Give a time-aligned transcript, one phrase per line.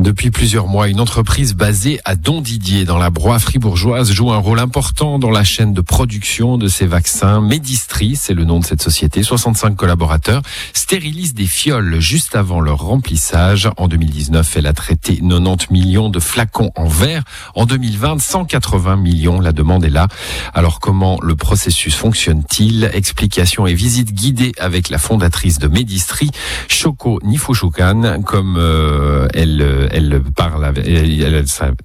[0.00, 4.58] Depuis plusieurs mois, une entreprise basée à Don-Didier dans la Broye fribourgeoise joue un rôle
[4.58, 7.42] important dans la chaîne de production de ces vaccins.
[7.42, 10.40] Medistri, c'est le nom de cette société, 65 collaborateurs,
[10.72, 13.68] stérilisent des fioles juste avant leur remplissage.
[13.76, 17.22] En 2019, elle a traité 90 millions de flacons en verre.
[17.54, 19.38] En 2020, 180 millions.
[19.38, 20.08] La demande est là.
[20.54, 22.90] Alors comment le processus fonctionne-t-il?
[22.94, 26.30] Explication et visite guidée avec la fondatrice de Medistri,
[26.68, 30.72] Shoko Nifushukan, comme euh, elle elle parle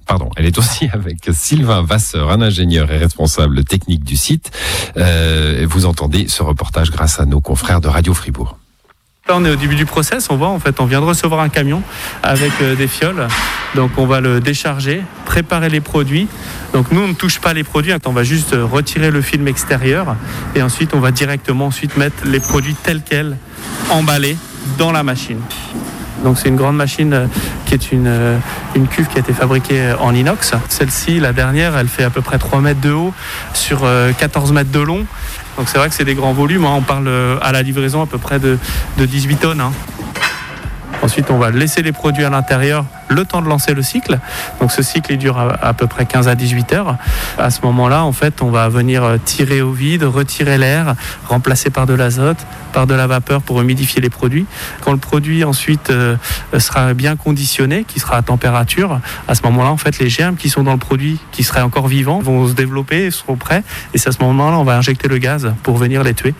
[0.06, 4.50] pardon, elle est aussi avec Sylvain Vasseur, un ingénieur et responsable technique du site.
[4.96, 8.58] Euh, vous entendez ce reportage grâce à nos confrères de Radio Fribourg.
[9.28, 10.28] Là, on est au début du process.
[10.30, 11.82] On voit, en fait, on vient de recevoir un camion
[12.22, 13.26] avec euh, des fioles.
[13.74, 16.28] Donc, on va le décharger, préparer les produits.
[16.72, 17.92] Donc, nous, on ne touche pas les produits.
[18.04, 20.14] On va juste euh, retirer le film extérieur.
[20.54, 23.36] Et ensuite, on va directement ensuite mettre les produits tels quels,
[23.90, 24.36] emballés,
[24.78, 25.40] dans la machine.
[26.24, 27.26] Donc c'est une grande machine euh,
[27.66, 28.38] qui est une, euh,
[28.74, 30.52] une cuve qui a été fabriquée en inox.
[30.68, 33.12] Celle-ci, la dernière, elle fait à peu près 3 mètres de haut
[33.54, 33.86] sur
[34.18, 35.04] 14 euh, mètres de long.
[35.56, 36.64] Donc c'est vrai que c'est des grands volumes.
[36.64, 36.74] Hein.
[36.76, 37.10] On parle
[37.42, 38.58] à la livraison à peu près de,
[38.98, 39.60] 18 tonnes.
[39.60, 39.72] Hein.
[41.02, 44.18] Ensuite, on va laisser les produits à l'intérieur le temps de lancer le cycle.
[44.60, 46.96] Donc ce cycle il dure à, peu près 15 à 18 heures.
[47.38, 50.94] À ce moment-là, en fait, on va venir euh, tirer au vide, retirer l'air,
[51.28, 52.38] remplacer par de l'azote,
[52.72, 54.46] par de la vapeur pour humidifier les produits.
[54.82, 56.16] Quand le produit ensuite euh,
[56.58, 60.48] sera bien conditionné, qui sera à température, à ce moment-là, en fait, les germes qui
[60.48, 63.62] sont dans le produit, qui seraient encore vivants, vont se développer, seront prêts.
[63.94, 66.34] Et c'est à ce moment-là, on va injecter le gaz pour venir les tuer.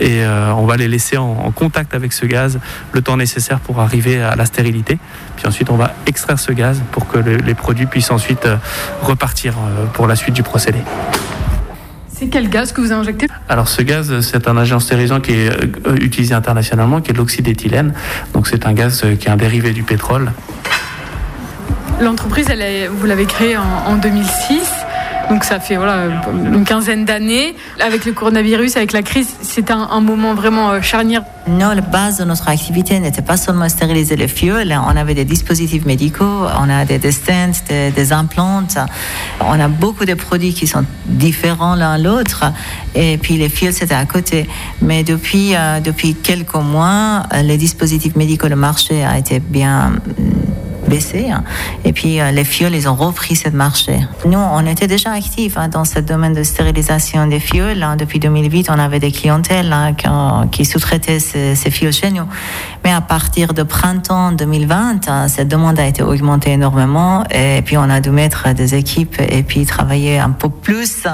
[0.00, 2.58] Et euh, on va les laisser en, en contact avec ce gaz
[2.92, 4.98] le temps nécessaire pour arriver à la stérilité.
[5.38, 8.56] Puis ensuite, on va extraire ce gaz pour que les produits puissent ensuite euh,
[9.02, 10.78] repartir euh, pour la suite du procédé.
[12.08, 15.48] C'est quel gaz que vous injectez Alors ce gaz, c'est un agent stérilisant qui est
[15.48, 17.94] euh, utilisé internationalement, qui est l'oxyde d'éthylène.
[18.34, 20.32] Donc c'est un gaz qui est un dérivé du pétrole.
[22.00, 22.48] L'entreprise,
[22.90, 24.77] vous l'avez créée en 2006.
[25.30, 27.54] Donc ça fait voilà une quinzaine d'années.
[27.80, 31.22] Avec le coronavirus, avec la crise, c'est un, moment vraiment euh, charnière.
[31.46, 34.74] Non, la base de notre activité n'était pas seulement stériliser les fioles.
[34.86, 38.64] On avait des dispositifs médicaux, on a des, stents, des, implants.
[39.40, 42.44] On a beaucoup de produits qui sont différents l'un l'autre.
[42.94, 44.48] Et puis les fioles, c'était à côté.
[44.80, 49.92] Mais depuis, euh, depuis quelques mois, les dispositifs médicaux, le marché a été bien
[50.88, 51.30] baissé.
[51.30, 51.44] Hein.
[51.84, 54.00] Et puis euh, les fioles, ils ont repris ce marché.
[54.24, 57.82] Nous, on était déjà actifs hein, dans ce domaine de stérilisation des fioles.
[57.82, 57.96] Hein.
[57.96, 59.74] Depuis 2008, on avait des clientèles
[60.50, 62.24] qui, sous-traitaient ces, fioles chez nous.
[62.84, 67.24] Mais à partir de printemps 2020, cette demande a été augmentée énormément.
[67.30, 71.06] Et puis on a dû mettre des équipes et puis travailler un peu plus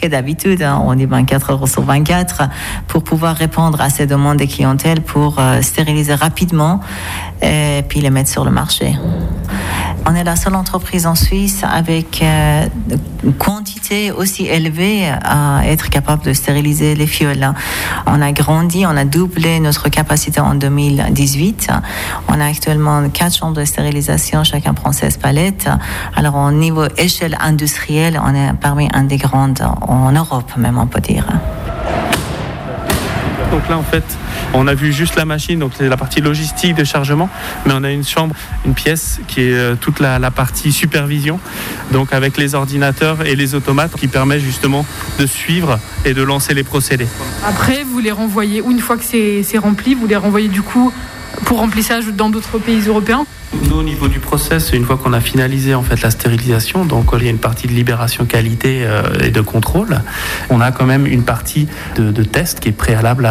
[0.00, 0.66] que d'habitude.
[0.84, 2.42] On dit 24 heures sur 24
[2.86, 6.80] pour pouvoir répondre à ces demandes des clientèles pour euh, stériliser rapidement
[7.42, 8.96] et puis les mettre sur le marché.
[10.06, 12.66] On est la seule entreprise en Suisse avec euh,
[13.22, 17.52] une quantité aussi élevée à être capable de stériliser les fioles.
[18.06, 21.68] On a grandi, on a doublé notre capacité en 2018.
[22.28, 25.68] On a actuellement quatre chambres de stérilisation, chacun prend 16 palettes.
[26.16, 30.86] Alors au niveau échelle industrielle, on est parmi un des grandes en Europe même, on
[30.86, 31.26] peut dire.
[33.50, 34.04] Donc là, en fait,
[34.54, 37.28] on a vu juste la machine, donc c'est la partie logistique de chargement,
[37.66, 41.40] mais on a une chambre, une pièce qui est euh, toute la, partie supervision,
[41.90, 44.84] donc avec les ordinateurs et les automates qui permettent justement
[45.18, 47.08] de suivre et de lancer les procédés.
[47.46, 50.92] Après, vous les renvoyez, ou une fois que c'est rempli, vous les renvoyez du coup
[51.44, 53.26] pour remplissage dans d'autres pays européens
[53.62, 57.10] nous, au niveau du process, une fois qu'on a finalisé en fait la stérilisation, donc
[57.16, 60.00] il y a une partie de libération qualité euh, et de contrôle,
[60.50, 61.66] on a quand même une partie
[61.96, 63.28] de, test qui est préalable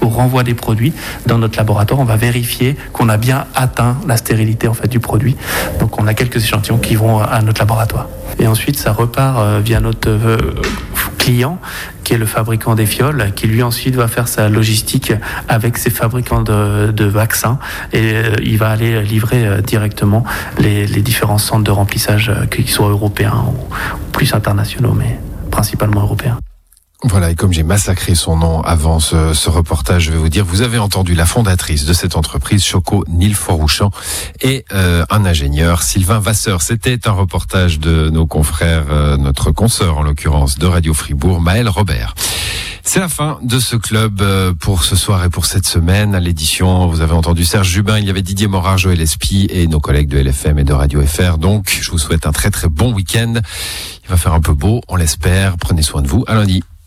[0.00, 0.94] au renvoi des produits
[1.26, 2.00] dans notre laboratoire.
[2.00, 5.36] On va vérifier qu'on a bien atteint la stérilité en fait du produit.
[5.78, 8.08] Donc on a quelques échantillons qui vont à notre laboratoire.
[8.38, 10.36] Et ensuite, ça repart euh, via notre euh,
[11.18, 11.58] client
[12.06, 15.12] qui est le fabricant des fioles, qui lui ensuite va faire sa logistique
[15.48, 17.58] avec ses fabricants de, vaccins
[17.92, 20.22] et euh, il va aller livrer euh, directement
[20.60, 23.74] les, différents centres de remplissage, euh, qu'ils soient européens ou
[24.12, 25.18] plus internationaux, mais
[25.50, 26.38] principalement européens.
[27.02, 30.62] Voilà, et comme j'ai massacré son nom avant ce, reportage, je vais vous dire, vous
[30.62, 33.90] avez entendu la fondatrice de cette entreprise, Choco Nilforouchan,
[34.40, 36.62] et un ingénieur, Sylvain Vasseur.
[36.62, 42.14] C'était un reportage de nos confrères, notre consoeur en l'occurrence, de Radio Fribourg, Maël Robert.
[42.82, 44.22] C'est la fin de ce club
[44.60, 46.14] pour ce soir et pour cette semaine.
[46.14, 49.66] À l'édition, vous avez entendu Serge Jubin, il y avait Didier Morard, Joël Espy et
[49.66, 51.36] nos collègues de LFM et de Radio FR.
[51.36, 53.34] Donc, je vous souhaite un très très bon week-end.
[54.04, 55.56] Il va faire un peu beau, on l'espère.
[55.58, 56.24] Prenez soin de vous.
[56.28, 56.62] À lundi.